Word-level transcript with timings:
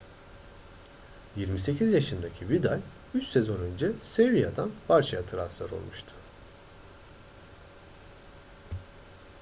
28 1.35 1.93
yaşındaki 1.93 2.49
vidal 2.49 2.79
üç 3.13 3.27
sezon 3.27 3.55
önce 3.59 3.91
sevilla'dan 4.01 4.71
barça'ya 4.89 5.25
transfer 5.25 5.69
olmuştu 5.69 6.11